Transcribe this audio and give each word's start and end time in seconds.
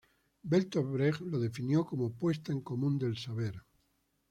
Bertolt 0.51 0.89
Brecht 0.93 1.21
lo 1.21 1.39
definió 1.39 1.85
como 1.85 2.11
"puesta 2.17 2.51
en 2.51 2.61
común 2.61 2.97
del 2.97 3.17
saber". 3.19 3.61